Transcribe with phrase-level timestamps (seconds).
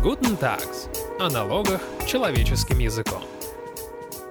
[0.00, 0.88] Guten Tags.
[1.18, 3.20] О налогах человеческим языком.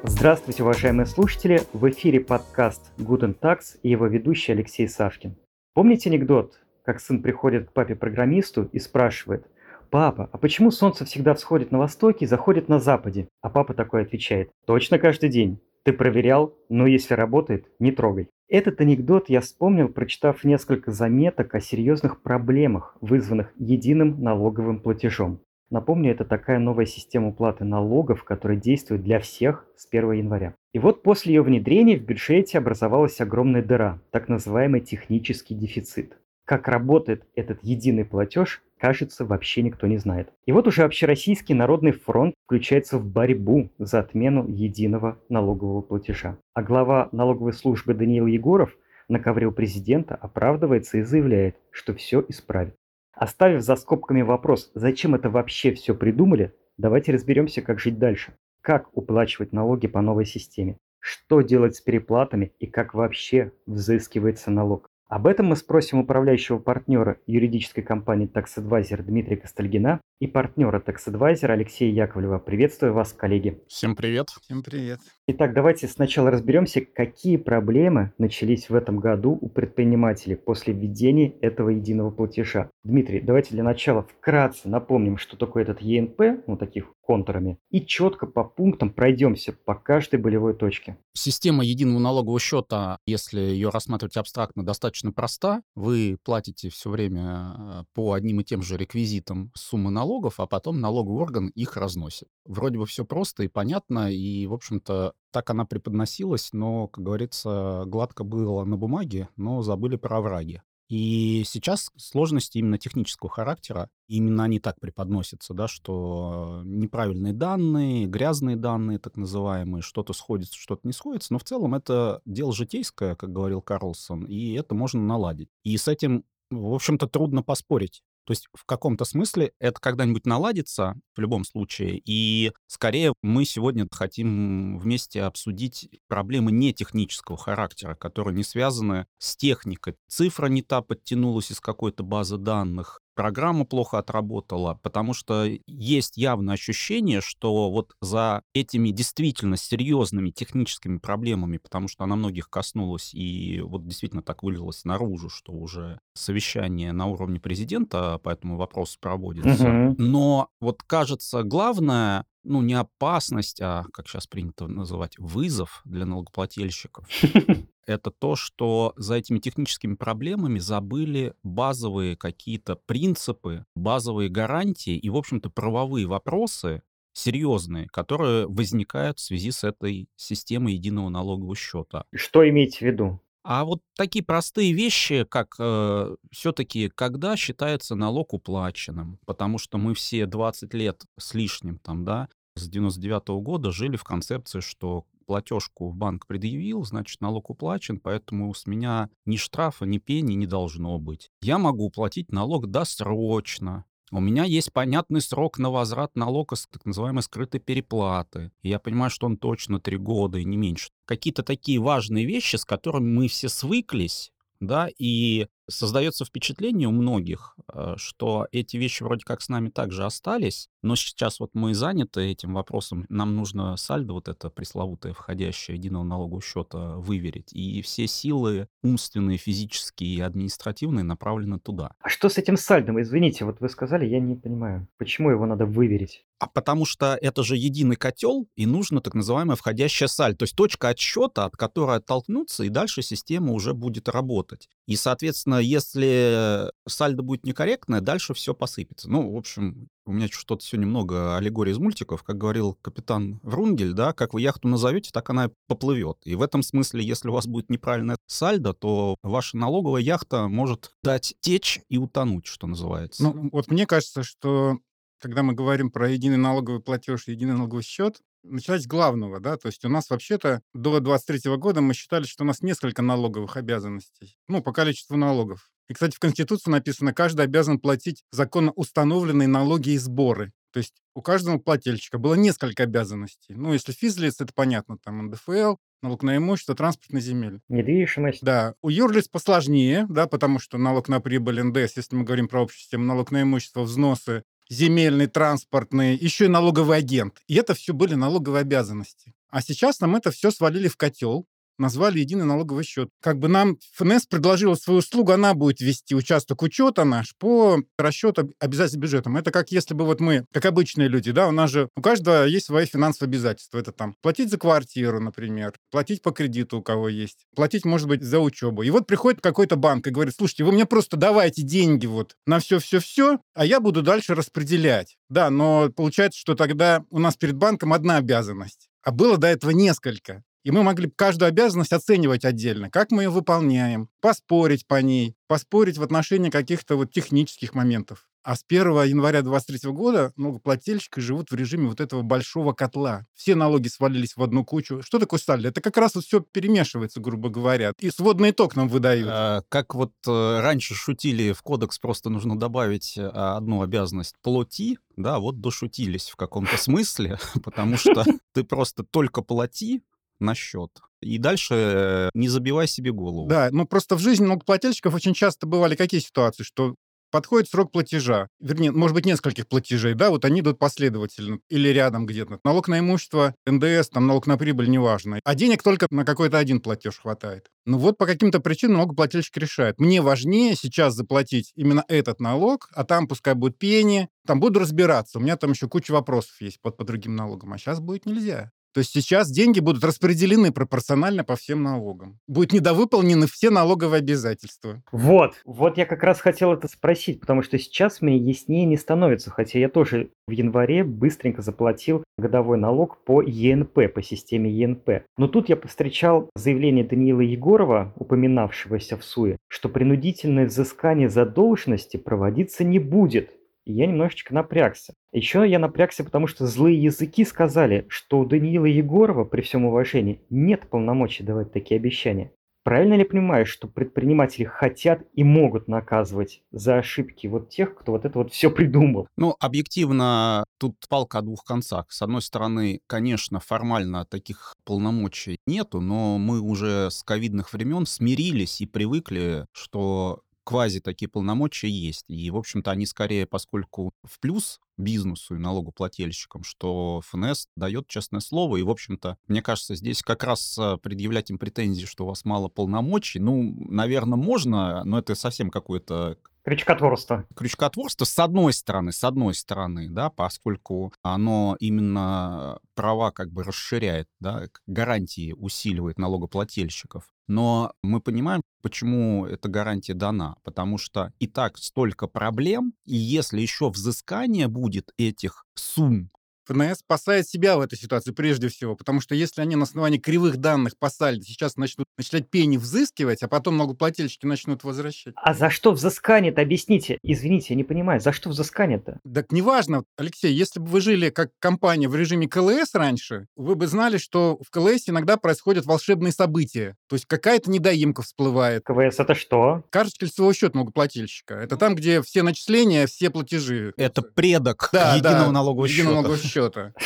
[0.04, 1.60] Здравствуйте, уважаемые слушатели!
[1.74, 5.35] В эфире подкаст Guten Tax и его ведущий Алексей Савкин.
[5.74, 6.53] Помните анекдот,
[6.85, 9.46] как сын приходит к папе-программисту и спрашивает,
[9.90, 14.04] «Папа, а почему солнце всегда всходит на востоке и заходит на западе?» А папа такой
[14.04, 15.60] отвечает, «Точно каждый день.
[15.84, 16.54] Ты проверял?
[16.70, 18.30] Но если работает, не трогай.
[18.48, 25.41] Этот анекдот я вспомнил, прочитав несколько заметок о серьезных проблемах, вызванных единым налоговым платежом.
[25.70, 30.53] Напомню, это такая новая система уплаты налогов, которая действует для всех с 1 января.
[30.73, 36.17] И вот после ее внедрения в бюджете образовалась огромная дыра, так называемый технический дефицит.
[36.45, 40.30] Как работает этот единый платеж, кажется, вообще никто не знает.
[40.45, 46.38] И вот уже Общероссийский народный фронт включается в борьбу за отмену единого налогового платежа.
[46.54, 48.73] А глава налоговой службы Даниил Егоров
[49.09, 52.76] на ковре у президента оправдывается и заявляет, что все исправит.
[53.20, 58.37] Оставив за скобками вопрос, зачем это вообще все придумали, давайте разберемся, как жить дальше.
[58.62, 60.77] Как уплачивать налоги по новой системе?
[60.99, 64.91] Что делать с переплатами и как вообще взыскивается налог?
[65.09, 71.07] Об этом мы спросим управляющего партнера юридической компании Tax Advisor Дмитрия Костальгина и партнера Tax
[71.07, 72.39] Advisor Алексея Яковлева.
[72.39, 73.61] Приветствую вас, коллеги.
[73.67, 74.27] Всем привет.
[74.41, 74.99] Всем привет.
[75.27, 81.69] Итак, давайте сначала разберемся, какие проблемы начались в этом году у предпринимателей после введения этого
[81.69, 82.69] единого платежа.
[82.88, 88.27] Дмитрий, давайте для начала вкратце напомним, что такое этот ЕНП, ну таких контурами, и четко
[88.27, 90.97] по пунктам пройдемся по каждой болевой точке.
[91.11, 95.63] Система единого налогового счета, если ее рассматривать абстрактно, достаточно проста.
[95.75, 100.80] Вы платите все время э, по одним и тем же реквизитам суммы налогов, а потом
[100.80, 102.30] налоговый орган их разносит.
[102.45, 107.83] Вроде бы все просто и понятно, и, в общем-то, так она преподносилась, но, как говорится,
[107.85, 110.61] гладко было на бумаге, но забыли про овраги.
[110.89, 118.55] И сейчас сложности именно технического характера, именно они так преподносятся, да, что неправильные данные, грязные
[118.55, 123.33] данные, так называемые, что-то сходится, что-то не сходится, но в целом это дело житейское, как
[123.33, 125.49] говорил Карлсон, и это можно наладить.
[125.64, 128.02] И с этим, в общем-то, трудно поспорить.
[128.28, 132.02] То есть в каком-то смысле это когда-нибудь наладится в любом случае.
[132.04, 139.38] И скорее мы сегодня хотим вместе обсудить проблемы не технического характера, которые не связаны с
[139.38, 139.96] техникой.
[140.10, 146.54] Цифра не та подтянулась из какой-то базы данных, программа плохо отработала, потому что есть явное
[146.54, 153.60] ощущение, что вот за этими действительно серьезными техническими проблемами, потому что она многих коснулась и
[153.62, 159.68] вот действительно так вылилось наружу, что уже совещание на уровне президента по этому вопросу проводится.
[159.68, 159.96] Угу.
[159.98, 167.06] Но вот кажется, главное ну, не опасность, а, как сейчас принято называть, вызов для налогоплательщиков.
[167.88, 175.16] это то, что за этими техническими проблемами забыли базовые какие-то принципы, базовые гарантии и, в
[175.16, 176.84] общем-то, правовые вопросы
[177.14, 182.06] серьезные, которые возникают в связи с этой системой единого налогового счета.
[182.14, 183.20] Что иметь в виду?
[183.44, 189.94] А вот такие простые вещи, как э, все-таки, когда считается налог уплаченным, потому что мы
[189.94, 195.06] все 20 лет с лишним там, да, с 99 -го года жили в концепции, что
[195.28, 200.48] платежку в банк предъявил, значит, налог уплачен, поэтому с меня ни штрафа, ни пени не
[200.48, 201.30] должно быть.
[201.42, 203.86] Я могу уплатить налог досрочно.
[204.10, 208.52] У меня есть понятный срок на возврат налога с так называемой скрытой переплаты.
[208.62, 210.90] И я понимаю, что он точно три года и не меньше.
[211.06, 217.56] Какие-то такие важные вещи, с которыми мы все свыклись, да, и создается впечатление у многих,
[217.74, 222.22] э, что эти вещи вроде как с нами также остались, но сейчас вот мы заняты
[222.22, 228.08] этим вопросом, нам нужно сальдо, вот это пресловутое входящее единого налогового счета, выверить, и все
[228.08, 231.92] силы умственные, физические и административные направлены туда.
[232.00, 233.02] А что с этим сальдом?
[233.02, 236.24] Извините, вот вы сказали, я не понимаю, почему его надо выверить?
[236.40, 240.56] А потому что это же единый котел, и нужно так называемое входящее сальдо, то есть
[240.56, 244.69] точка отсчета, от которой оттолкнуться, и дальше система уже будет работать.
[244.86, 249.10] И, соответственно, если сальдо будет некорректное, дальше все посыпется.
[249.10, 252.24] Ну, в общем, у меня что-то сегодня много аллегорий из мультиков.
[252.24, 256.18] Как говорил капитан Врунгель, да, как вы яхту назовете, так она поплывет.
[256.24, 260.92] И в этом смысле, если у вас будет неправильное сальдо, то ваша налоговая яхта может
[261.04, 263.24] дать течь и утонуть, что называется.
[263.24, 264.80] Ну, вот мне кажется, что
[265.19, 269.68] когда мы говорим про единый налоговый платеж, единый налоговый счет, начать с главного, да, то
[269.68, 274.38] есть у нас вообще-то до 23 года мы считали, что у нас несколько налоговых обязанностей,
[274.48, 275.69] ну, по количеству налогов.
[275.89, 280.51] И, кстати, в Конституции написано, каждый обязан платить законно установленные налоги и сборы.
[280.72, 283.56] То есть у каждого плательщика было несколько обязанностей.
[283.56, 287.62] Ну, если физлиц, это понятно, там НДФЛ, налог на имущество, транспорт на земель.
[287.69, 288.44] Недвижимость.
[288.44, 288.75] Да.
[288.81, 292.80] У юрлиц посложнее, да, потому что налог на прибыль НДС, если мы говорим про общую
[292.80, 297.42] систему, налог на имущество, взносы, земельный, транспортный, еще и налоговый агент.
[297.48, 299.34] И это все были налоговые обязанности.
[299.50, 303.09] А сейчас нам это все свалили в котел, назвали единый налоговый счет.
[303.21, 308.53] Как бы нам ФНС предложила свою услугу, она будет вести участок учета наш по расчету
[308.59, 309.38] обязательств бюджетом.
[309.38, 312.45] Это как если бы вот мы, как обычные люди, да, у нас же у каждого
[312.45, 313.77] есть свои финансовые обязательства.
[313.77, 318.24] Это там платить за квартиру, например, платить по кредиту у кого есть, платить, может быть,
[318.24, 318.83] за учебу.
[318.83, 322.59] И вот приходит какой-то банк и говорит, слушайте, вы мне просто давайте деньги вот на
[322.59, 325.18] все-все-все, а я буду дальше распределять.
[325.29, 328.89] Да, но получается, что тогда у нас перед банком одна обязанность.
[329.03, 330.44] А было до этого несколько.
[330.63, 335.98] И мы могли каждую обязанность оценивать отдельно, как мы ее выполняем, поспорить по ней, поспорить
[335.98, 338.27] в отношении каких-то вот технических моментов.
[338.48, 343.25] А с 1 января 2023 года налогоплательщики живут в режиме вот этого большого котла.
[343.33, 345.01] Все налоги свалились в одну кучу.
[345.04, 345.68] Что такое сталь?
[345.68, 347.92] Это как раз вот все перемешивается, грубо говоря.
[348.00, 349.27] И сводный итог нам выдают.
[349.30, 354.98] А, как вот э, раньше шутили, в кодекс просто нужно добавить э, одну обязанность «плати»,
[355.18, 360.03] да, вот дошутились в каком-то смысле, потому что ты просто только плати,
[360.39, 360.92] на счет.
[361.22, 363.48] И дальше э, не забивай себе голову.
[363.48, 366.95] Да, ну просто в жизни налогоплательщиков очень часто бывали какие ситуации, что
[367.31, 372.25] подходит срок платежа, вернее, может быть, нескольких платежей, да, вот они идут последовательно или рядом
[372.25, 372.60] где-то.
[372.63, 375.39] Налог на имущество, НДС, там, налог на прибыль, неважно.
[375.44, 377.68] А денег только на какой-то один платеж хватает.
[377.86, 380.00] Ну вот по каким-то причинам налогоплательщик решает.
[380.00, 385.39] Мне важнее сейчас заплатить именно этот налог, а там пускай будет пение, там буду разбираться.
[385.39, 388.72] У меня там еще куча вопросов есть под, по другим налогам, а сейчас будет нельзя.
[388.98, 392.40] То есть сейчас деньги будут распределены пропорционально по всем налогам.
[392.48, 395.04] Будут недовыполнены все налоговые обязательства.
[395.12, 399.52] Вот, вот я как раз хотел это спросить, потому что сейчас мне яснее не становится,
[399.52, 405.26] хотя я тоже в январе быстренько заплатил годовой налог по ЕНП, по системе ЕНП.
[405.38, 412.84] Но тут я повстречал заявление Даниила Егорова, упоминавшегося в СУе, что принудительное взыскание задолженности проводиться
[412.84, 413.52] не будет
[413.88, 415.13] и я немножечко напрягся.
[415.31, 420.42] Еще я напрягся, потому что злые языки сказали, что у Даниила Егорова, при всем уважении,
[420.50, 422.51] нет полномочий давать такие обещания.
[422.84, 428.24] Правильно ли понимаю, что предприниматели хотят и могут наказывать за ошибки вот тех, кто вот
[428.24, 429.28] это вот все придумал?
[429.36, 432.06] Ну, объективно, тут палка о двух концах.
[432.10, 438.80] С одной стороны, конечно, формально таких полномочий нету, но мы уже с ковидных времен смирились
[438.80, 442.25] и привыкли, что квази такие полномочия есть.
[442.28, 448.42] И, в общем-то, они скорее, поскольку в плюс бизнесу и налогоплательщикам, что ФНС дает честное
[448.42, 448.75] слово.
[448.75, 452.44] И, в общем-то, мне кажется, здесь как раз а, предъявлять им претензии, что у вас
[452.44, 456.38] мало полномочий, ну, наверное, можно, но это совсем какое-то
[456.68, 457.46] Крючкотворство.
[457.56, 464.28] Крючкотворство с одной стороны, с одной стороны, да, поскольку оно именно права как бы расширяет,
[464.42, 467.24] да, гарантии усиливает налогоплательщиков.
[467.48, 470.58] Но мы понимаем, почему эта гарантия дана.
[470.64, 476.31] Потому что и так столько проблем, и если еще взыскание будет этих сумм
[476.68, 480.58] ФНС спасает себя в этой ситуации прежде всего, потому что если они на основании кривых
[480.58, 485.34] данных по сальдо сейчас начнут начинать пени взыскивать, а потом налогоплательщики начнут возвращать.
[485.38, 487.19] А за что взыскание-то, объясните?
[487.24, 489.19] Извините, я не понимаю, за что взыскание-то?
[489.34, 493.88] Так неважно, Алексей, если бы вы жили как компания в режиме КЛС раньше, вы бы
[493.88, 496.96] знали, что в КЛС иногда происходят волшебные события.
[497.08, 498.84] То есть какая-то недоимка всплывает.
[498.84, 499.84] КВС это что?
[499.90, 501.56] Карточка лицевого счета налогоплательщика.
[501.56, 503.94] Это там, где все начисления, все платежи.
[503.98, 506.10] Это предок да, единого да, налогового счета.
[506.10, 506.57] Налогового счета.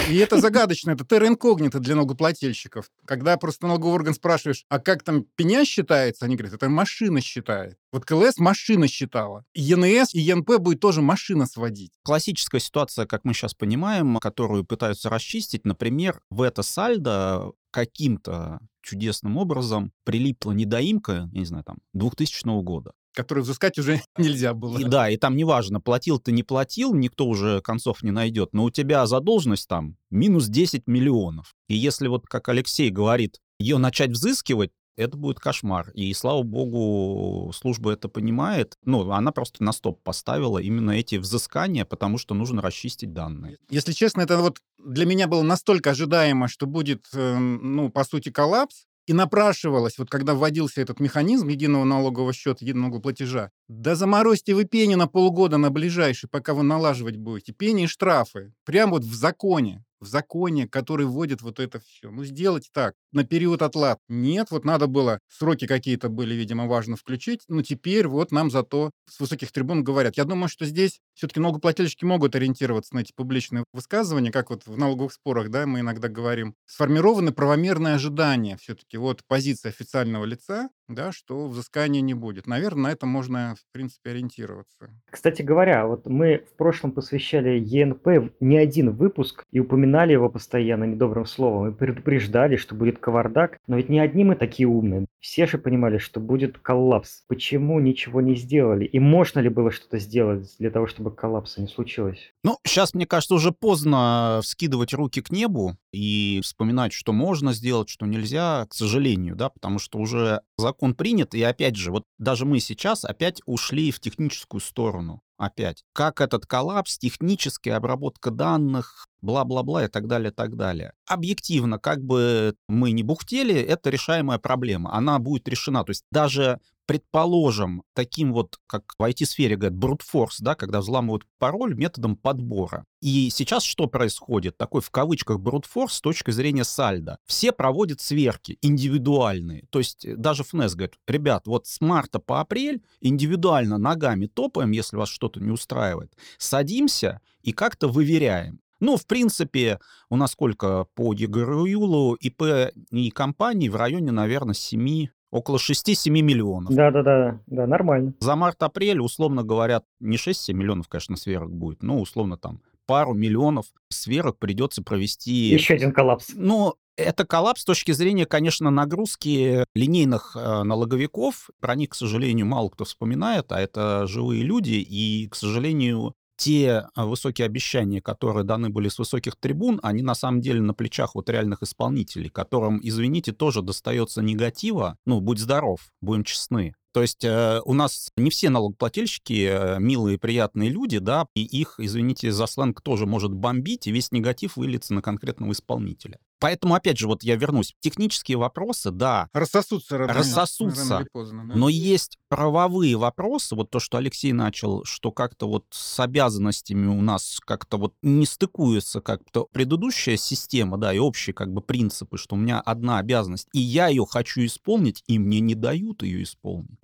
[0.09, 2.89] И это загадочно, это терра инкогнито для налогоплательщиков.
[3.05, 7.77] Когда просто налоговый орган спрашиваешь, а как там пеня считается, они говорят, это машина считает.
[7.91, 9.45] Вот КЛС машина считала.
[9.53, 11.91] ЕНС и ЕНП будет тоже машина сводить.
[12.03, 19.37] Классическая ситуация, как мы сейчас понимаем, которую пытаются расчистить, например, в это сальдо каким-то чудесным
[19.37, 24.77] образом прилипла недоимка, я не знаю, там, 2000 года который взыскать уже нельзя было.
[24.77, 28.63] И, да, и там неважно, платил ты, не платил, никто уже концов не найдет, но
[28.63, 31.53] у тебя задолженность там минус 10 миллионов.
[31.67, 35.89] И если вот, как Алексей говорит, ее начать взыскивать, это будет кошмар.
[35.91, 38.75] И, слава богу, служба это понимает.
[38.83, 43.57] Ну, она просто на стоп поставила именно эти взыскания, потому что нужно расчистить данные.
[43.69, 48.29] Если честно, это вот для меня было настолько ожидаемо, что будет, эм, ну, по сути,
[48.29, 54.53] коллапс, и напрашивалось, вот когда вводился этот механизм единого налогового счета, единого платежа, да заморозьте
[54.53, 57.53] вы пени на полгода на ближайший, пока вы налаживать будете.
[57.53, 58.53] Пени и штрафы.
[58.63, 62.11] Прямо вот в законе в законе, который вводит вот это все.
[62.11, 63.99] Ну, сделать так, на период отлад.
[64.09, 68.91] Нет, вот надо было, сроки какие-то были, видимо, важно включить, но теперь вот нам зато
[69.07, 70.17] с высоких трибун говорят.
[70.17, 74.77] Я думаю, что здесь все-таки налогоплательщики могут ориентироваться на эти публичные высказывания, как вот в
[74.77, 76.55] налоговых спорах, да, мы иногда говорим.
[76.65, 78.97] Сформированы правомерные ожидания все-таки.
[78.97, 82.47] Вот позиция официального лица, да, что взыскания не будет.
[82.47, 84.89] Наверное, на этом можно, в принципе, ориентироваться.
[85.09, 90.85] Кстати говоря, вот мы в прошлом посвящали ЕНП не один выпуск и упоминали его постоянно
[90.85, 95.05] недобрым словом и предупреждали, что будет кавардак, но ведь не одни мы такие умные.
[95.19, 97.23] Все же понимали, что будет коллапс.
[97.27, 98.85] Почему ничего не сделали?
[98.85, 102.33] И можно ли было что-то сделать для того, чтобы коллапса не случилось?
[102.43, 107.89] Ну, сейчас, мне кажется, уже поздно вскидывать руки к небу и вспоминать, что можно сделать,
[107.89, 112.45] что нельзя, к сожалению, да, потому что уже закон принят, и опять же, вот даже
[112.45, 115.83] мы сейчас опять ушли в техническую сторону опять.
[115.93, 120.93] Как этот коллапс, техническая обработка данных, бла-бла-бла и так далее, так далее.
[121.07, 124.93] Объективно, как бы мы не бухтели, это решаемая проблема.
[124.93, 125.83] Она будет решена.
[125.83, 126.59] То есть даже
[126.91, 132.83] предположим, таким вот, как в IT-сфере говорят, force, да, когда взламывают пароль методом подбора.
[133.01, 134.57] И сейчас что происходит?
[134.57, 137.17] Такой в кавычках force с точки зрения сальда.
[137.25, 139.67] Все проводят сверки индивидуальные.
[139.69, 144.97] То есть даже ФНЕС говорит, ребят, вот с марта по апрель индивидуально ногами топаем, если
[144.97, 146.13] вас что-то не устраивает.
[146.37, 148.59] Садимся и как-то выверяем.
[148.79, 155.07] Ну, в принципе, у нас сколько по ЕГРЮЛу ИП и компаний в районе, наверное, 7
[155.29, 156.73] около 6-7 миллионов.
[156.73, 158.13] Да-да-да, да, нормально.
[158.19, 163.67] За март-апрель, условно говоря, не 6-7 миллионов, конечно, сверок будет, но условно там пару миллионов
[163.89, 165.31] сверок придется провести.
[165.31, 166.31] Еще один коллапс.
[166.33, 171.49] Ну, это коллапс с точки зрения, конечно, нагрузки линейных э, налоговиков.
[171.59, 176.87] Про них, к сожалению, мало кто вспоминает, а это живые люди, и, к сожалению, те
[176.95, 181.13] а, высокие обещания, которые даны были с высоких трибун, они на самом деле на плечах
[181.13, 184.97] вот реальных исполнителей, которым, извините, тоже достается негатива.
[185.05, 186.73] Ну, будь здоров, будем честны.
[186.93, 191.75] То есть э, у нас не все налогоплательщики э, милые, приятные люди, да, и их,
[191.77, 196.17] извините за сленг, тоже может бомбить, и весь негатив выльется на конкретного исполнителя.
[196.41, 197.75] Поэтому, опять же, вот я вернусь.
[197.81, 199.29] Технические вопросы, да.
[199.31, 200.89] Рассосутся рано, рассосутся.
[200.89, 201.47] рано или поздно.
[201.47, 201.55] Да.
[201.55, 207.01] Но есть правовые вопросы, вот то, что Алексей начал, что как-то вот с обязанностями у
[207.01, 212.35] нас как-то вот не стыкуется как-то предыдущая система, да, и общие как бы принципы, что
[212.35, 216.79] у меня одна обязанность, и я ее хочу исполнить, и мне не дают ее исполнить.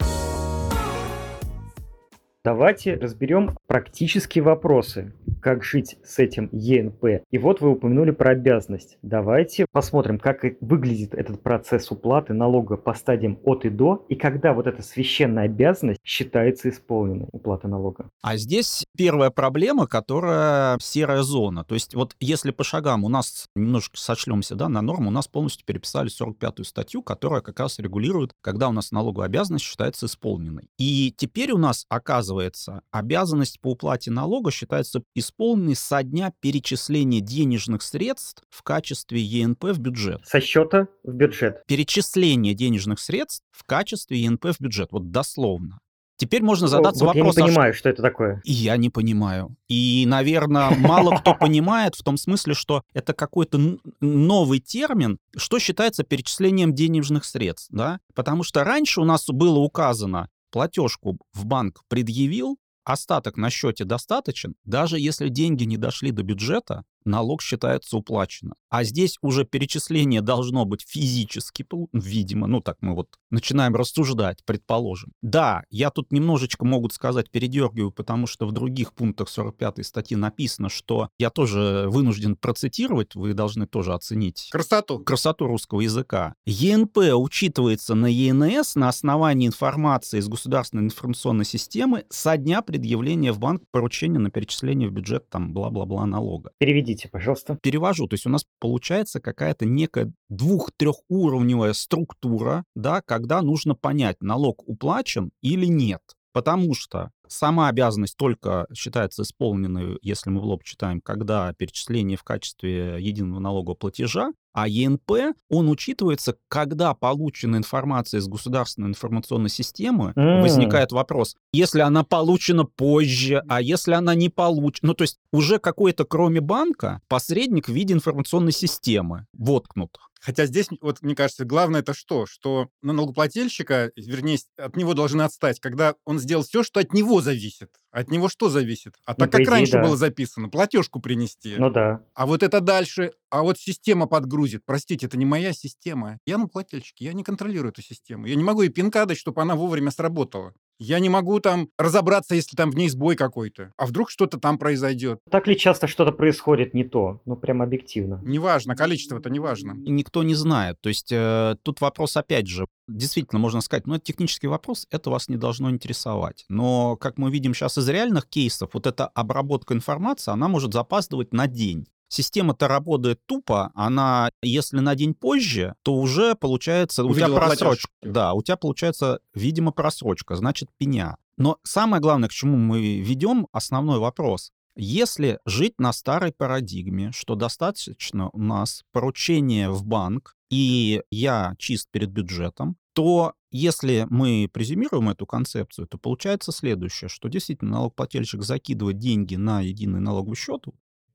[2.47, 7.21] Давайте разберем практические вопросы, как жить с этим ЕНП.
[7.29, 8.97] И вот вы упомянули про обязанность.
[9.01, 14.53] Давайте посмотрим, как выглядит этот процесс уплаты налога по стадиям от и до, и когда
[14.53, 18.09] вот эта священная обязанность считается исполненной, уплата налога.
[18.21, 21.65] А здесь первая проблема, которая серая зона.
[21.65, 25.27] То есть вот если по шагам у нас немножко сочлемся да, на норму, у нас
[25.27, 30.69] полностью переписали 45-ю статью, которая как раз регулирует, когда у нас налоговая обязанность считается исполненной.
[30.77, 37.19] И теперь у нас оказывается оказывается, обязанность по уплате налога считается исполненной со дня перечисления
[37.19, 40.21] денежных средств в качестве ЕНП в бюджет.
[40.25, 41.63] Со счета в бюджет.
[41.67, 44.89] Перечисление денежных средств в качестве ЕНП в бюджет.
[44.91, 45.79] Вот дословно.
[46.19, 47.43] Теперь можно задаться вот вопросом.
[47.43, 48.41] Я не понимаю, что это такое.
[48.43, 49.55] И я не понимаю.
[49.67, 56.03] И, наверное, мало кто понимает в том смысле, что это какой-то новый термин, что считается
[56.03, 57.69] перечислением денежных средств.
[57.71, 57.99] Да?
[58.15, 64.55] Потому что раньше у нас было указано платежку в банк предъявил, остаток на счете достаточен,
[64.63, 68.53] даже если деньги не дошли до бюджета, налог считается уплачено.
[68.69, 75.13] А здесь уже перечисление должно быть физически, видимо, ну так мы вот начинаем рассуждать, предположим.
[75.21, 80.69] Да, я тут немножечко, могут сказать, передергиваю, потому что в других пунктах 45 статьи написано,
[80.69, 86.33] что я тоже вынужден процитировать, вы должны тоже оценить красоту, красоту русского языка.
[86.45, 93.39] ЕНП учитывается на ЕНС на основании информации из государственной информационной системы со дня предъявления в
[93.39, 96.51] банк поручения на перечисление в бюджет там бла-бла-бла налога.
[96.57, 97.57] Переведите Переведите, пожалуйста.
[97.61, 98.07] Перевожу.
[98.07, 105.31] То есть у нас получается какая-то некая двух-трехуровневая структура, да, когда нужно понять, налог уплачен
[105.41, 106.01] или нет.
[106.33, 112.23] Потому что сама обязанность только считается исполненной, если мы в лоб читаем, когда перечисление в
[112.23, 120.13] качестве единого налогового платежа, а ЕНП, он учитывается, когда получена информация из государственной информационной системы,
[120.15, 120.41] mm.
[120.41, 125.59] возникает вопрос, если она получена позже, а если она не получена, ну то есть уже
[125.59, 129.99] какой-то, кроме банка, посредник в виде информационной системы воткнут.
[130.19, 132.25] Хотя здесь, вот мне кажется, главное это что?
[132.25, 137.21] Что на налогоплательщика, вернее, от него должны отстать, когда он сделал все, что от него
[137.21, 137.69] зависит.
[137.91, 138.95] От него что зависит?
[139.05, 139.83] А ну, так как идее, раньше да.
[139.83, 141.55] было записано, платежку принести.
[141.57, 142.03] Ну да.
[142.13, 144.63] А вот это дальше, а вот система подгрузит.
[144.65, 146.19] Простите, это не моя система.
[146.25, 148.25] Я налогоплательщик, я не контролирую эту систему.
[148.25, 150.53] Я не могу ей пинка дать, чтобы она вовремя сработала.
[150.79, 153.71] Я не могу там разобраться, если там в ней сбой какой-то.
[153.77, 155.19] А вдруг что-то там произойдет?
[155.29, 157.21] Так ли часто что-то происходит не то?
[157.25, 158.21] Ну, прям объективно.
[158.23, 159.71] Неважно, количество-то неважно.
[159.85, 160.79] И никто не знает.
[160.81, 165.09] То есть э, тут вопрос опять же, действительно можно сказать, ну это технический вопрос, это
[165.09, 166.45] вас не должно интересовать.
[166.49, 171.33] Но, как мы видим сейчас из реальных кейсов, вот эта обработка информации, она может запаздывать
[171.33, 171.87] на день.
[172.09, 177.89] Система-то работает тупо, она, если на день позже, то уже получается, у тебя просрочка.
[177.99, 178.13] платеж.
[178.13, 181.17] Да, у тебя получается, видимо, просрочка, значит, пеня.
[181.37, 184.51] Но самое главное, к чему мы ведем, основной вопрос.
[184.75, 191.89] Если жить на старой парадигме, что достаточно у нас поручения в банк, и я чист
[191.91, 198.97] перед бюджетом, то если мы презюмируем эту концепцию, то получается следующее, что действительно налогоплательщик закидывает
[198.97, 200.65] деньги на единый налоговый счет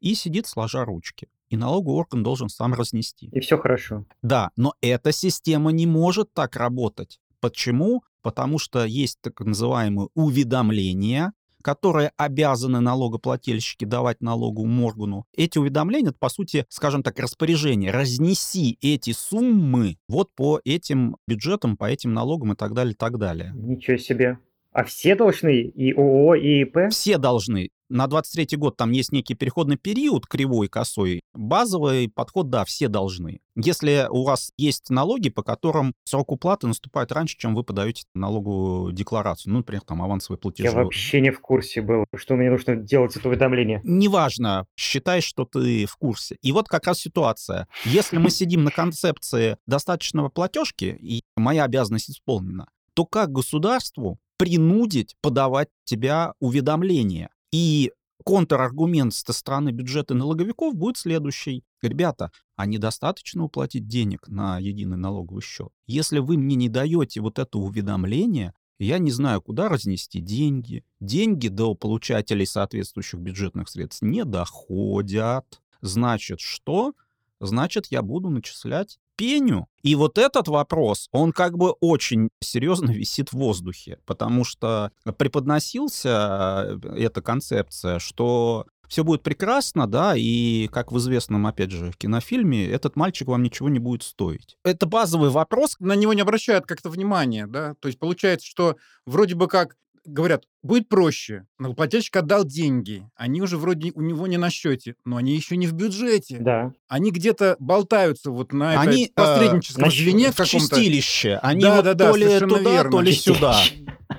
[0.03, 1.29] и сидит сложа ручки.
[1.49, 3.29] И налоговый орган должен сам разнести.
[3.33, 4.05] И все хорошо.
[4.23, 7.21] Да, но эта система не может так работать.
[7.41, 8.03] Почему?
[8.23, 11.33] Потому что есть так называемые уведомления,
[11.63, 15.27] которые обязаны налогоплательщики давать налоговому органу.
[15.35, 17.91] Эти уведомления, это, по сути, скажем так, распоряжение.
[17.91, 23.19] Разнеси эти суммы вот по этим бюджетам, по этим налогам и так далее, и так
[23.19, 23.53] далее.
[23.55, 24.39] Ничего себе.
[24.73, 25.61] А все должны?
[25.62, 26.91] И ООО, и ИП?
[26.91, 27.69] Все должны.
[27.91, 31.21] На 23 год там есть некий переходный период, кривой, косой.
[31.35, 33.41] Базовый подход, да, все должны.
[33.55, 38.95] Если у вас есть налоги, по которым срок уплаты наступает раньше, чем вы подаете налоговую
[38.95, 40.71] декларацию, ну, например, там авансовые платежи.
[40.71, 43.83] Я вообще не в курсе был, что мне нужно делать это уведомление.
[43.85, 46.38] Неважно, считай, что ты в курсе.
[46.41, 47.69] И вот как раз ситуация.
[47.85, 55.15] Если мы сидим на концепции достаточного платежки, и моя обязанность исполнена, то как государству принудить
[55.21, 57.31] подавать тебя уведомления?
[57.53, 57.93] И
[58.25, 61.63] контраргумент со стороны бюджета налоговиков будет следующий.
[61.81, 65.69] Ребята, а недостаточно уплатить денег на единый налоговый счет?
[65.87, 70.83] Если вы мне не даете вот это уведомление, я не знаю, куда разнести деньги.
[70.99, 75.63] Деньги до получателей соответствующих бюджетных средств не доходят.
[75.83, 76.95] Значит, что?
[77.39, 79.66] Значит, я буду начислять пеню.
[79.83, 86.78] И вот этот вопрос, он как бы очень серьезно висит в воздухе, потому что преподносился
[86.83, 92.66] э, эта концепция, что все будет прекрасно, да, и, как в известном, опять же, кинофильме,
[92.66, 94.59] этот мальчик вам ничего не будет стоить.
[94.64, 95.77] Это базовый вопрос.
[95.79, 97.75] На него не обращают как-то внимания, да?
[97.81, 101.47] То есть получается, что вроде бы как говорят, будет проще.
[101.59, 103.09] Налогоплательщик отдал деньги.
[103.17, 106.38] Они уже вроде у него не на счете, но они еще не в бюджете.
[106.41, 106.73] Да.
[106.88, 110.77] Они где-то болтаются вот на Они, этой посредническом э, звене в каком-то.
[110.77, 111.38] чистилище.
[111.43, 112.91] Они Да, вот да, да, то ли туда, верно.
[112.91, 113.57] то ли сюда.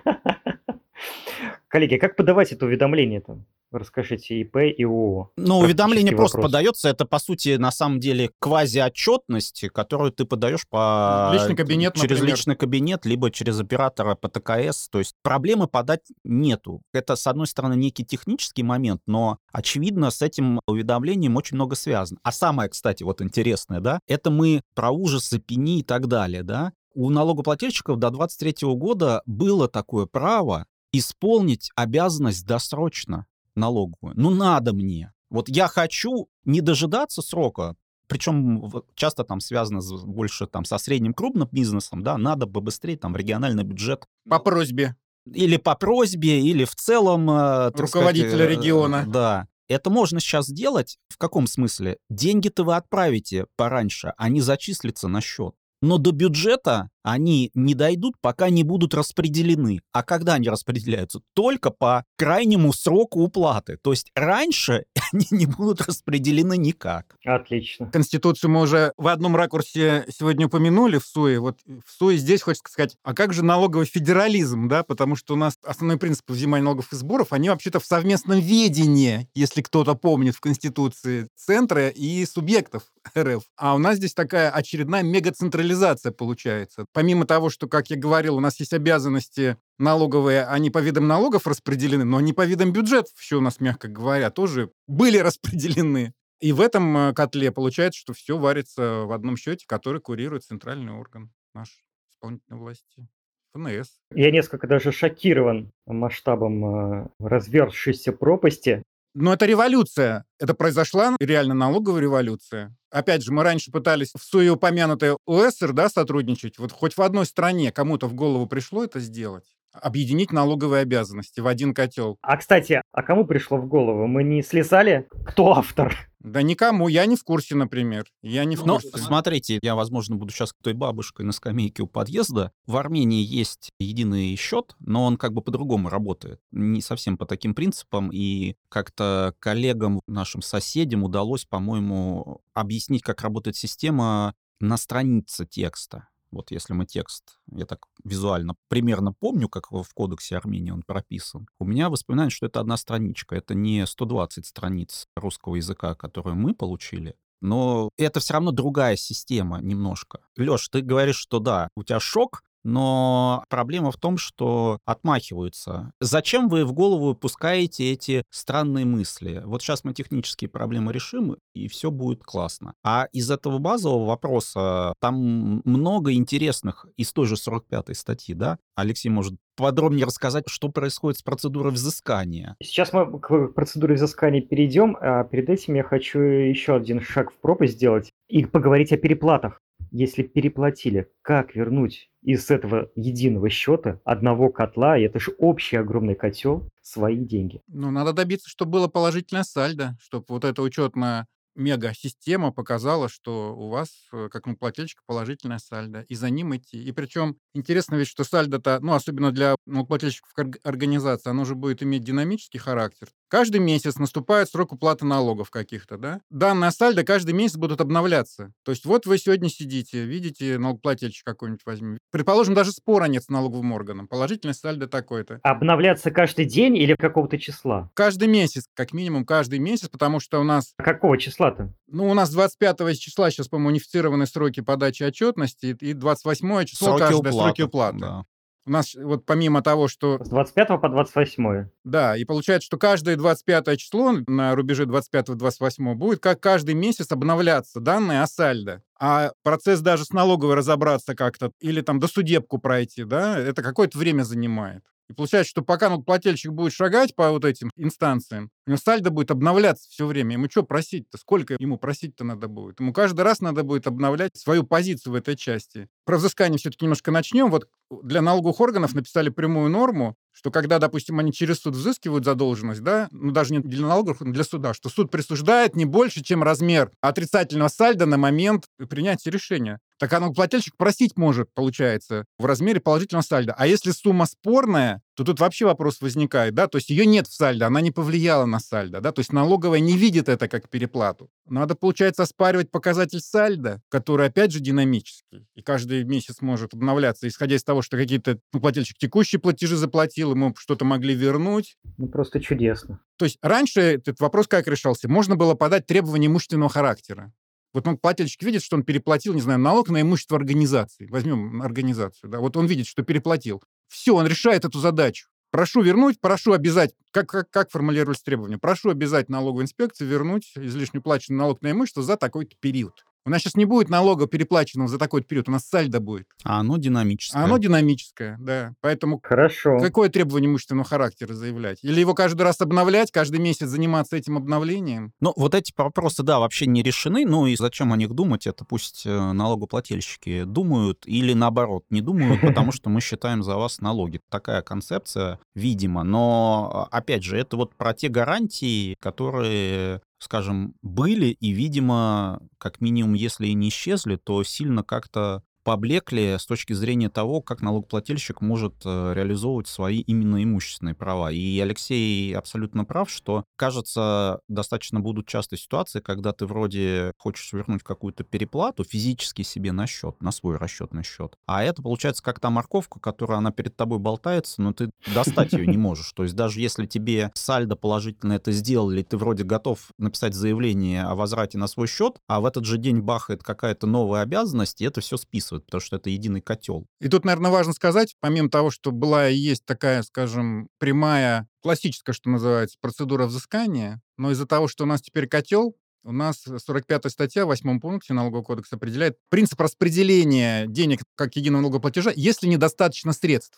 [1.68, 3.46] Коллеги, как подавать это уведомление там?
[3.74, 5.32] Расскажите ИП и ООО.
[5.38, 6.52] Но уведомление Практический просто вопрос.
[6.52, 6.90] подается.
[6.90, 11.32] Это, по сути, на самом деле квази-отчетность, которую ты подаешь по...
[11.34, 12.36] Личный кабинет, через например.
[12.36, 14.90] личный кабинет, либо через оператора по ТКС.
[14.90, 16.82] То есть проблемы подать нету.
[16.94, 22.20] Это, с одной стороны, некий технический момент, но, очевидно, с этим уведомлением очень много связано.
[22.24, 26.74] А самое, кстати, вот интересное, да, это мы про ужасы, пени и так далее, да.
[26.96, 33.26] У налогоплательщиков до 23 года было такое право исполнить обязанность досрочно
[33.56, 34.14] налоговую.
[34.16, 35.12] Ну, надо мне.
[35.30, 37.76] Вот я хочу не дожидаться срока,
[38.08, 42.98] причем часто там связано с- больше там со средним крупным бизнесом, да, надо бы быстрее
[42.98, 44.96] там региональный бюджет По просьбе.
[45.26, 47.30] или по просьбе, или в целом...
[47.32, 49.06] э, Руководителя сказать, э, региона.
[49.08, 49.48] Да.
[49.70, 50.98] Это можно сейчас сделать.
[51.10, 51.98] В каком смысле?
[52.10, 55.56] Деньги-то вы отправите пораньше, они зачислятся на счет.
[55.82, 59.82] Но до бюджета они не дойдут, пока не будут распределены.
[59.92, 61.22] А когда они распределяются?
[61.34, 63.78] Только по крайнему сроку уплаты.
[63.82, 67.16] То есть раньше они не будут распределены никак.
[67.26, 67.90] Отлично.
[67.92, 71.40] Конституцию мы уже в одном ракурсе сегодня упомянули в СУе.
[71.40, 74.84] Вот в СУе здесь хочется сказать, а как же налоговый федерализм, да?
[74.84, 79.28] Потому что у нас основные принципы взимания налогов и сборов, они вообще-то в совместном ведении,
[79.36, 82.84] если кто-то помнит в Конституции, центра и субъектов
[83.18, 83.44] РФ.
[83.58, 86.86] А у нас здесь такая очередная мегацентрализация получается.
[86.94, 91.48] Помимо того, что, как я говорил, у нас есть обязанности налоговые, они по видам налогов
[91.48, 96.14] распределены, но они по видам бюджетов еще у нас, мягко говоря, тоже были распределены.
[96.40, 100.92] И в этом э, котле получается, что все варится в одном счете, который курирует центральный
[100.92, 101.84] орган наш
[102.16, 103.08] исполнительной власти.
[103.54, 104.00] ФНС.
[104.14, 106.66] Я несколько даже шокирован масштабом
[107.04, 108.84] э, разверзшейся пропасти.
[109.16, 110.26] Но это революция.
[110.40, 112.76] Это произошла реально налоговая революция.
[112.94, 116.60] Опять же, мы раньше пытались в суе упомянутой ОСР да, сотрудничать.
[116.60, 119.46] Вот хоть в одной стране кому-то в голову пришло это сделать.
[119.74, 122.20] Объединить налоговые обязанности в один котел.
[122.22, 124.06] А, кстати, а кому пришло в голову?
[124.06, 125.08] Мы не слезали?
[125.26, 126.08] Кто автор?
[126.24, 128.06] Да никому, я не в курсе, например.
[128.22, 128.98] Я не в Ну, курсе.
[128.98, 132.52] смотрите, я, возможно, буду сейчас той бабушкой на скамейке у подъезда.
[132.66, 136.40] В Армении есть единый счет, но он как бы по-другому работает.
[136.52, 138.10] Не совсем по таким принципам.
[138.14, 146.08] И как-то коллегам, нашим соседям удалось, по-моему, объяснить, как работает система на странице текста.
[146.34, 151.48] Вот если мы текст, я так визуально примерно помню, как в кодексе Армении он прописан,
[151.60, 156.54] у меня воспоминание, что это одна страничка, это не 120 страниц русского языка, которые мы
[156.56, 160.22] получили, но это все равно другая система немножко.
[160.38, 165.92] Леш, ты говоришь, что да, у тебя шок, но проблема в том, что отмахиваются.
[166.00, 169.42] Зачем вы в голову пускаете эти странные мысли?
[169.46, 172.74] Вот сейчас мы технические проблемы решим, и все будет классно.
[172.84, 178.58] А из этого базового вопроса там много интересных из той же 45-й статьи, да?
[178.76, 182.56] Алексей может подробнее рассказать, что происходит с процедурой взыскания.
[182.62, 187.38] Сейчас мы к процедуре взыскания перейдем, а перед этим я хочу еще один шаг в
[187.38, 189.60] пропасть сделать и поговорить о переплатах.
[189.94, 196.16] Если переплатили, как вернуть из этого единого счета одного котла, и это же общий огромный
[196.16, 197.62] котел, свои деньги?
[197.68, 203.70] Ну, надо добиться, чтобы было положительное сальдо, чтобы вот эта учетная мега-система показала, что у
[203.70, 206.84] вас, э, как налогоплательщика, положительное сальдо, и за ним идти.
[206.84, 210.32] И причем интересно ведь, что сальдо-то, ну, особенно для налогоплательщиков
[210.64, 213.10] организации, оно же будет иметь динамический характер.
[213.34, 216.22] Каждый месяц наступает срок уплаты налогов каких-то, да?
[216.30, 218.54] Данные сальдо каждый месяц будут обновляться.
[218.64, 221.98] То есть вот вы сегодня сидите, видите, налогоплательщик какой-нибудь возьми.
[222.12, 224.08] Предположим, даже спора нет с налоговым органом.
[224.08, 225.40] Положительное сальдо такое-то.
[225.42, 227.90] Обновляться каждый день или какого-то числа?
[227.96, 230.76] Каждый месяц, как минимум каждый месяц, потому что у нас...
[230.78, 231.74] А какого числа-то?
[231.88, 237.00] Ну, у нас 25 числа сейчас, по-моему, унифицированы сроки подачи отчетности, и 28 число Сроки
[237.00, 237.38] каждое, уплаты.
[237.38, 237.98] сроки уплаты.
[237.98, 238.26] Да.
[238.66, 240.24] У нас вот помимо того, что...
[240.24, 241.68] С 25 по 28.
[241.84, 247.82] Да, и получается, что каждое 25 число на рубеже 25-28 будет как каждый месяц обновляться
[247.82, 248.82] данные о сальдо.
[248.98, 254.24] А процесс даже с налоговой разобраться как-то или там досудебку пройти, да, это какое-то время
[254.24, 254.84] занимает.
[255.14, 259.30] И получается, что пока налогоплательщик будет шагать по вот этим инстанциям, у него сальдо будет
[259.30, 260.34] обновляться все время.
[260.34, 261.20] Ему что просить-то?
[261.20, 262.80] Сколько ему просить-то надо будет?
[262.80, 265.88] Ему каждый раз надо будет обновлять свою позицию в этой части.
[266.06, 267.52] Про взыскание все-таки немножко начнем.
[267.52, 267.68] Вот
[268.02, 273.08] для налоговых органов написали прямую норму, что когда, допустим, они через суд взыскивают задолженность, да,
[273.12, 276.90] ну даже не для налоговых, но для суда, что суд присуждает не больше, чем размер
[277.02, 279.80] отрицательного сальда на момент принятия решения.
[280.04, 283.56] Так налогоплательщик просить может, получается, в размере положительного сальда.
[283.58, 287.34] А если сумма спорная, то тут вообще вопрос возникает, да, то есть ее нет в
[287.34, 291.30] сальдо, она не повлияла на сальдо, да, то есть налоговая не видит это как переплату.
[291.46, 297.56] Надо, получается, оспаривать показатель сальда, который, опять же, динамический, и каждый месяц может обновляться, исходя
[297.56, 301.78] из того, что какие-то ну, плательщик текущие платежи заплатил, ему что-то могли вернуть.
[301.96, 303.00] Ну, просто чудесно.
[303.16, 305.08] То есть раньше этот вопрос как решался?
[305.08, 307.32] Можно было подать требования имущественного характера.
[307.74, 311.08] Вот он, плательщик видит, что он переплатил, не знаю, налог на имущество организации.
[311.08, 312.40] Возьмем организацию, да.
[312.40, 313.64] Вот он видит, что переплатил.
[313.88, 315.28] Все, он решает эту задачу.
[315.52, 321.00] Прошу вернуть, прошу обязать, как, как, как формулировались требования, прошу обязать налоговую инспекцию вернуть излишне
[321.00, 323.06] уплаченный налог на имущество за такой-то период.
[323.26, 326.28] У нас сейчас не будет налога, переплаченного за такой период, у нас сальдо будет.
[326.44, 327.42] А оно динамическое.
[327.42, 328.74] А оно динамическое, да.
[328.82, 329.80] Поэтому Хорошо.
[329.80, 331.80] какое требование имущественного характера заявлять?
[331.84, 335.14] Или его каждый раз обновлять, каждый месяц заниматься этим обновлением?
[335.22, 337.26] Ну, вот эти вопросы, да, вообще не решены.
[337.26, 338.46] Ну и зачем о них думать?
[338.46, 343.80] Это пусть э, налогоплательщики думают или наоборот не думают, потому что мы считаем за вас
[343.80, 344.20] налоги.
[344.30, 346.04] Такая концепция, видимо.
[346.04, 352.82] Но, а, опять же, это вот про те гарантии, которые скажем, были и, видимо, как
[352.82, 358.42] минимум, если и не исчезли, то сильно как-то поблекли с точки зрения того, как налогоплательщик
[358.42, 361.32] может э, реализовывать свои именно имущественные права.
[361.32, 367.84] И Алексей абсолютно прав, что, кажется, достаточно будут часто ситуации, когда ты вроде хочешь вернуть
[367.84, 371.36] какую-то переплату физически себе на счет, на свой расчетный счет.
[371.46, 375.68] А это получается как та морковка, которая она перед тобой болтается, но ты достать ее
[375.68, 376.12] не можешь.
[376.14, 381.16] То есть даже если тебе сальдо положительно это сделали, ты вроде готов написать заявление о
[381.16, 385.02] возврате на свой счет, а в этот же день бахает какая-то новая обязанность, и это
[385.02, 385.18] все
[385.54, 386.86] списывает потому что это единый котел.
[387.00, 392.14] И тут, наверное, важно сказать, помимо того, что была и есть такая, скажем, прямая, классическая,
[392.14, 397.10] что называется, процедура взыскания, но из-за того, что у нас теперь котел, у нас 45-я
[397.10, 403.14] статья в 8 пункте налогового кодекса определяет принцип распределения денег как единого налогоплатежа, если недостаточно
[403.14, 403.58] средств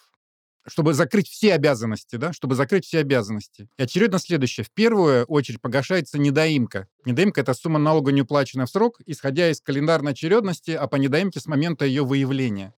[0.68, 3.68] чтобы закрыть все обязанности, да, чтобы закрыть все обязанности.
[3.78, 4.66] И очередно следующее.
[4.66, 6.88] В первую очередь погашается недоимка.
[7.06, 11.40] Недоимка– это сумма налога, не уплаченная в срок, исходя из календарной очередности, а по недоимке
[11.40, 12.74] с момента ее выявления.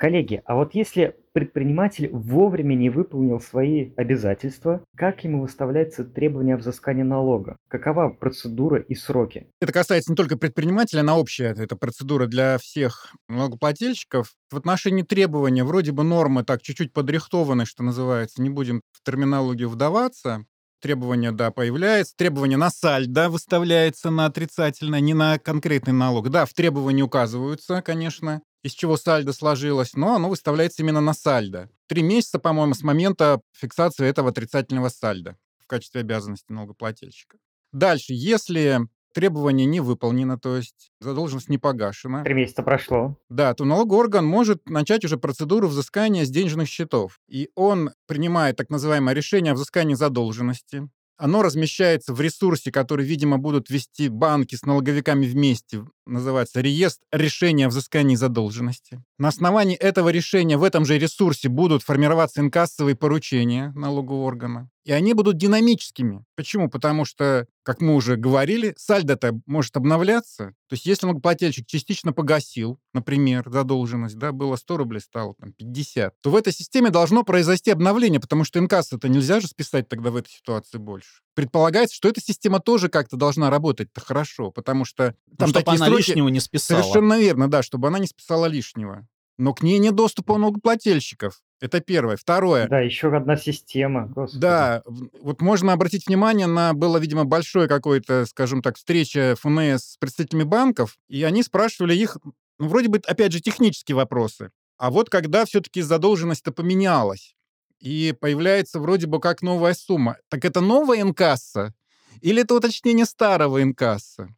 [0.00, 6.56] Коллеги, а вот если предприниматель вовремя не выполнил свои обязательства, как ему выставляется требование о
[6.56, 7.58] взыскании налога?
[7.68, 9.48] Какова процедура и сроки?
[9.60, 14.32] Это касается не только предпринимателя, она общая, это процедура для всех налогоплательщиков.
[14.50, 19.68] В отношении требования вроде бы нормы так чуть-чуть подрихтованы, что называется, не будем в терминологию
[19.68, 20.46] вдаваться.
[20.80, 22.14] Требование, да, появляется.
[22.16, 26.30] Требование на сальдо выставляется на отрицательное, не на конкретный налог.
[26.30, 31.70] Да, в требовании указываются, конечно, из чего сальдо сложилось, но оно выставляется именно на сальдо.
[31.86, 37.38] Три месяца, по-моему, с момента фиксации этого отрицательного сальда в качестве обязанности налогоплательщика.
[37.72, 38.80] Дальше, если
[39.12, 42.22] требование не выполнено, то есть задолженность не погашена.
[42.22, 43.16] Три месяца прошло.
[43.28, 47.20] Да, то налоговый орган может начать уже процедуру взыскания с денежных счетов.
[47.28, 50.88] И он принимает так называемое решение о взыскании задолженности.
[51.20, 55.84] Оно размещается в ресурсе, который, видимо, будут вести банки с налоговиками вместе.
[56.06, 59.02] Называется реестр решения о взыскании задолженности.
[59.18, 64.70] На основании этого решения в этом же ресурсе будут формироваться инкассовые поручения налогового органа.
[64.84, 66.24] И они будут динамическими.
[66.36, 66.70] Почему?
[66.70, 70.54] Потому что, как мы уже говорили, сальдо-то может обновляться.
[70.68, 76.14] То есть если налогоплательщик частично погасил, например, задолженность, да, было 100 рублей, стало там 50,
[76.22, 80.16] то в этой системе должно произойти обновление, потому что инкасса-то нельзя же списать тогда в
[80.16, 81.20] этой ситуации больше.
[81.34, 85.76] Предполагается, что эта система тоже как-то должна работать-то хорошо, потому что там ну, чтобы такие
[85.76, 86.08] она сроки...
[86.08, 86.80] лишнего не списала.
[86.80, 89.06] Совершенно верно, да, чтобы она не списала лишнего.
[89.36, 91.40] Но к ней нет доступа у налогоплательщиков.
[91.60, 92.16] Это первое.
[92.16, 92.66] Второе.
[92.68, 94.06] Да, еще одна система.
[94.06, 94.40] Господи.
[94.40, 99.96] Да, вот можно обратить внимание на, было, видимо, большое какое-то, скажем так, встреча ФНС с
[99.98, 102.16] представителями банков, и они спрашивали их,
[102.58, 104.50] ну, вроде бы, опять же, технические вопросы.
[104.78, 107.36] А вот когда все-таки задолженность-то поменялась,
[107.80, 111.74] и появляется вроде бы как новая сумма, так это новая инкасса
[112.20, 114.34] или это уточнение старого инкасса?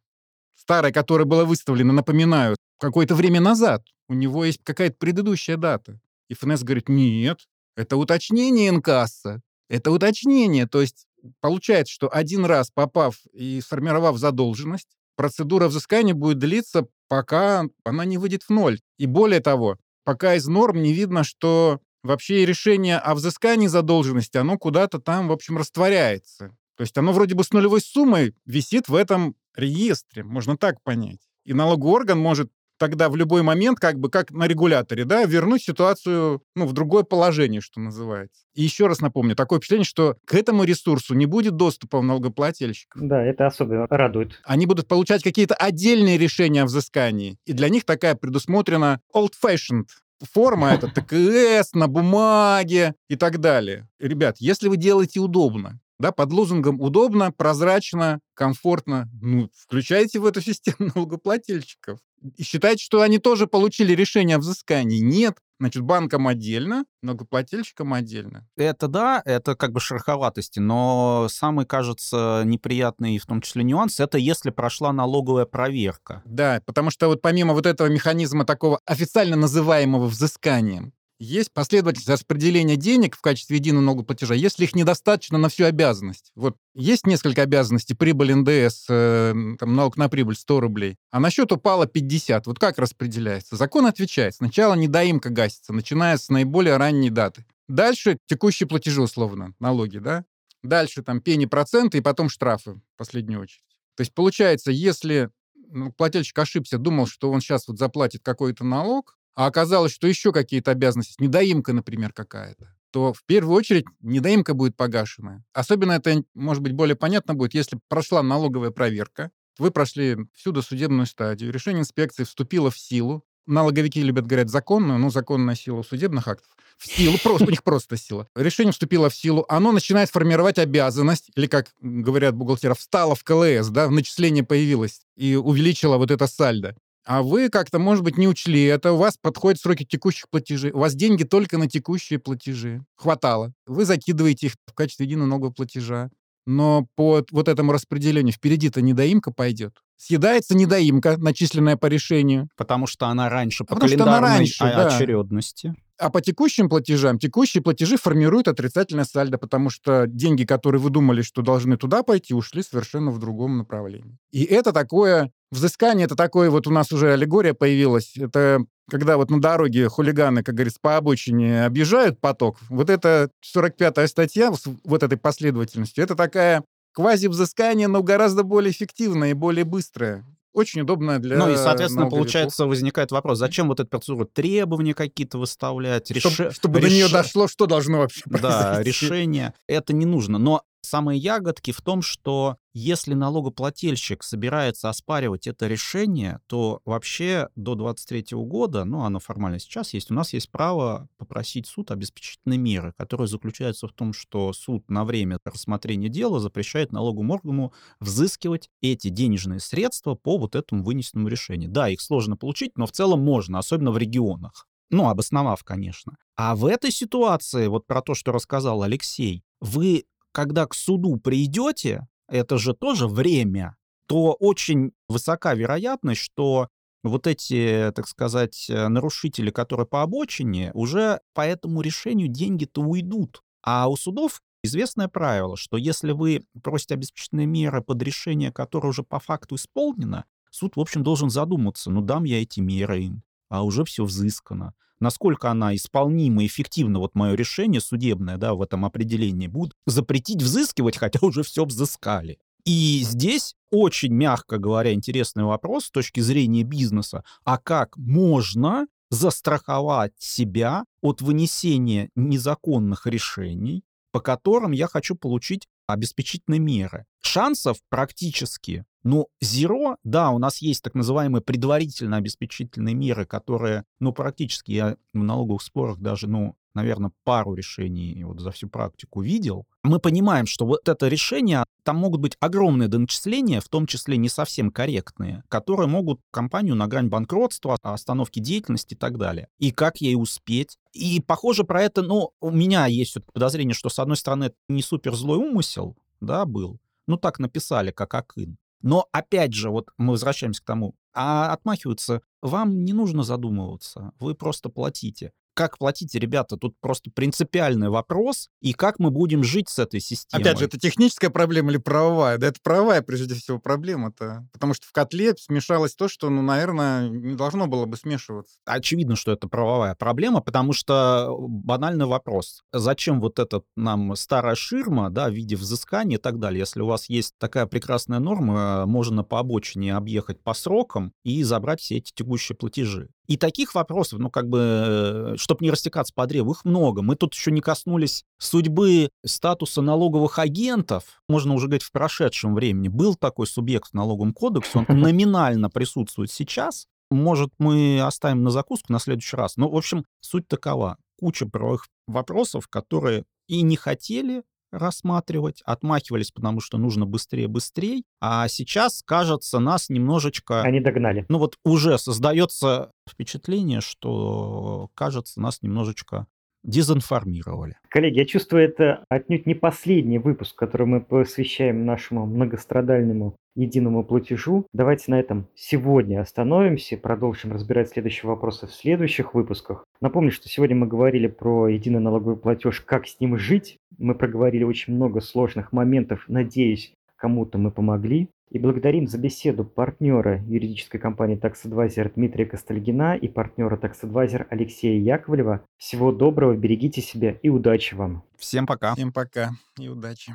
[0.55, 3.83] Старое, которое было выставлено, напоминаю, какое-то время назад.
[4.07, 5.99] У него есть какая-то предыдущая дата.
[6.33, 7.41] И ФНС говорит, нет,
[7.75, 9.41] это уточнение инкасса.
[9.69, 10.67] Это уточнение.
[10.67, 11.05] То есть
[11.41, 18.17] получается, что один раз попав и сформировав задолженность, процедура взыскания будет длиться, пока она не
[18.17, 18.79] выйдет в ноль.
[18.97, 24.57] И более того, пока из норм не видно, что вообще решение о взыскании задолженности, оно
[24.57, 26.57] куда-то там, в общем, растворяется.
[26.75, 31.19] То есть оно вроде бы с нулевой суммой висит в этом реестре, можно так понять.
[31.45, 35.63] И налоговый орган может тогда в любой момент, как бы как на регуляторе, да, вернуть
[35.63, 38.43] ситуацию ну, в другое положение, что называется.
[38.53, 43.01] И еще раз напомню, такое впечатление, что к этому ресурсу не будет доступа у налогоплательщиков.
[43.01, 44.39] Да, это особенно радует.
[44.43, 47.37] Они будут получать какие-то отдельные решения о взыскании.
[47.45, 49.87] И для них такая предусмотрена old-fashioned
[50.31, 53.87] форма, это ТКС на бумаге и так далее.
[53.99, 60.41] Ребят, если вы делаете удобно, да, под лозунгом удобно, прозрачно, комфортно, ну, включайте в эту
[60.41, 61.99] систему налогоплательщиков.
[62.37, 64.99] И считайте, что они тоже получили решение о взыскании.
[64.99, 65.37] Нет.
[65.59, 68.45] Значит, банкам отдельно, налогоплательщикам отдельно.
[68.57, 74.17] Это да, это как бы шероховатости, но самый, кажется, неприятный в том числе нюанс, это
[74.17, 76.21] если прошла налоговая проверка.
[76.25, 80.91] Да, потому что вот помимо вот этого механизма такого официально называемого взысканием,
[81.23, 86.31] есть последовательность распределения денег в качестве единого налогоплатежа, если их недостаточно на всю обязанность.
[86.35, 91.29] Вот есть несколько обязанностей, прибыль НДС, э, там, налог на прибыль 100 рублей, а на
[91.29, 92.47] счет упало 50.
[92.47, 93.55] Вот как распределяется?
[93.55, 94.35] Закон отвечает.
[94.35, 97.45] Сначала недоимка гасится, начиная с наиболее ранней даты.
[97.67, 100.25] Дальше текущие платежи, условно, налоги, да?
[100.61, 103.63] Дальше там пени проценты и потом штрафы в последнюю очередь.
[103.95, 105.29] То есть получается, если
[105.69, 110.31] ну, плательщик ошибся, думал, что он сейчас вот заплатит какой-то налог, а оказалось, что еще
[110.31, 115.43] какие-то обязанности, недоимка, например, какая-то, то в первую очередь недоимка будет погашена.
[115.53, 121.05] Особенно это, может быть, более понятно будет, если прошла налоговая проверка, вы прошли всю досудебную
[121.05, 126.47] стадию, решение инспекции вступило в силу, налоговики любят говорят законную, но законная сила судебных актов.
[126.77, 128.27] В силу, просто, у них просто сила.
[128.35, 133.69] Решение вступило в силу, оно начинает формировать обязанность, или, как говорят бухгалтеры, встало в КЛС,
[133.69, 136.75] да, начисление появилось и увеличило вот это сальдо.
[137.05, 140.79] А вы как-то, может быть, не учли это, у вас подходят сроки текущих платежей, у
[140.79, 142.83] вас деньги только на текущие платежи.
[142.95, 143.53] Хватало.
[143.65, 146.09] Вы закидываете их в качестве единого налогового платежа.
[146.45, 149.77] Но по вот этому распределению впереди-то недоимка пойдет.
[149.95, 152.49] Съедается недоимка, начисленная по решению.
[152.57, 154.87] Потому что она раньше по она календарной раньше, о- да.
[154.87, 155.73] очередности.
[155.97, 161.21] А по текущим платежам, текущие платежи формируют отрицательное сальдо, потому что деньги, которые вы думали,
[161.21, 164.17] что должны туда пойти, ушли совершенно в другом направлении.
[164.31, 169.29] И это такое, взыскание, это такое, вот у нас уже аллегория появилась, это когда вот
[169.31, 175.03] на дороге хулиганы, как говорится, по обочине объезжают поток, вот это 45-я статья с вот
[175.03, 176.63] этой последовательностью, это такая
[176.93, 180.25] квази-взыскание, но гораздо более эффективное и более быстрое.
[180.55, 185.39] очень удобная для Ну и, соответственно, получается, возникает вопрос, зачем вот эта процедура требования какие-то
[185.39, 188.89] выставлять, Чтоб- реше- чтобы до нее дошло, что должно вообще Да, произойти.
[188.89, 189.53] решение.
[189.67, 190.37] Это не нужно.
[190.37, 197.75] Но самые ягодки в том, что если налогоплательщик собирается оспаривать это решение, то вообще до
[197.75, 202.93] 23 года, ну, оно формально сейчас есть, у нас есть право попросить суд обеспечительной меры,
[202.97, 209.09] которая заключается в том, что суд на время рассмотрения дела запрещает налоговому органу взыскивать эти
[209.09, 211.69] денежные средства по вот этому вынесенному решению.
[211.69, 214.67] Да, их сложно получить, но в целом можно, особенно в регионах.
[214.89, 216.17] Ну, обосновав, конечно.
[216.35, 222.07] А в этой ситуации, вот про то, что рассказал Алексей, вы, когда к суду придете,
[222.33, 226.67] это же тоже время, то очень высока вероятность, что
[227.03, 233.43] вот эти, так сказать, э, нарушители, которые по обочине, уже по этому решению деньги-то уйдут.
[233.61, 239.03] А у судов известное правило, что если вы просите обеспечительные меры под решение, которое уже
[239.03, 243.63] по факту исполнено, суд, в общем, должен задуматься, ну дам я эти меры им, а
[243.63, 244.73] уже все взыскано.
[245.03, 250.95] Насколько она исполнима, эффективна, вот мое решение судебное, да, в этом определении, будет запретить взыскивать,
[250.95, 252.39] хотя уже все взыскали.
[252.63, 257.25] И здесь очень, мягко говоря, интересный вопрос с точки зрения бизнеса.
[257.43, 266.61] А как можно застраховать себя от вынесения незаконных решений, по которым я хочу получить обеспечительные
[266.61, 267.05] меры?
[267.21, 274.13] Шансов практически, ну, зеро, да, у нас есть так называемые предварительно обеспечительные меры, которые, ну,
[274.13, 279.65] практически я в налоговых спорах даже, ну, наверное, пару решений вот за всю практику видел.
[279.83, 284.29] Мы понимаем, что вот это решение, там могут быть огромные доначисления, в том числе не
[284.29, 289.49] совсем корректные, которые могут компанию на грань банкротства, остановки деятельности и так далее.
[289.59, 290.77] И как ей успеть?
[290.93, 294.55] И похоже про это, ну, у меня есть вот подозрение, что, с одной стороны, это
[294.69, 296.79] не супер злой умысел, да, был.
[297.05, 298.57] Ну, так написали, как Акын.
[298.83, 304.35] Но, опять же, вот мы возвращаемся к тому, а отмахиваются, вам не нужно задумываться, вы
[304.35, 305.31] просто платите.
[305.53, 310.41] Как платите, ребята, тут просто принципиальный вопрос, и как мы будем жить с этой системой.
[310.41, 312.37] Опять же, это техническая проблема или правовая?
[312.37, 314.47] Да это правовая, прежде всего, проблема-то.
[314.51, 318.55] Потому что в котле смешалось то, что, ну, наверное, не должно было бы смешиваться.
[318.65, 322.63] очевидно, что это правовая проблема, потому что банальный вопрос.
[322.71, 326.87] Зачем вот эта нам старая ширма, да, в виде взыскания и так далее, если у
[326.87, 332.11] вас есть такая прекрасная норма, можно по обочине объехать по срокам и забрать все эти
[332.13, 333.09] текущие платежи.
[333.27, 337.01] И таких вопросов, ну, как бы, чтобы не растекаться по древу, их много.
[337.01, 341.21] Мы тут еще не коснулись судьбы статуса налоговых агентов.
[341.29, 342.89] Можно уже говорить в прошедшем времени.
[342.89, 348.91] Был такой субъект в налоговом кодексе, он номинально присутствует сейчас, может, мы оставим на закуску
[348.91, 349.55] на следующий раз.
[349.55, 350.97] Но, в общем, суть такова.
[351.19, 358.03] Куча правовых вопросов, которые и не хотели рассматривать, отмахивались, потому что нужно быстрее-быстрее.
[358.19, 360.61] А сейчас, кажется, нас немножечко...
[360.61, 361.25] Они догнали.
[361.29, 366.27] Ну вот уже создается впечатление, что, кажется, нас немножечко
[366.63, 367.75] дезинформировали.
[367.89, 374.67] Коллеги, я чувствую, это отнюдь не последний выпуск, который мы посвящаем нашему многострадальному единому платежу.
[374.73, 379.85] Давайте на этом сегодня остановимся, продолжим разбирать следующие вопросы в следующих выпусках.
[380.01, 383.77] Напомню, что сегодня мы говорили про единый налоговый платеж, как с ним жить.
[383.97, 386.25] Мы проговорили очень много сложных моментов.
[386.27, 388.27] Надеюсь, кому-то мы помогли.
[388.49, 394.45] И благодарим за беседу партнера юридической компании Tax Advisor Дмитрия Костальгина и партнера Tax Advisor
[394.49, 395.65] Алексея Яковлева.
[395.77, 398.21] Всего доброго, берегите себя и удачи вам.
[398.37, 398.93] Всем пока.
[398.93, 400.33] Всем пока и удачи.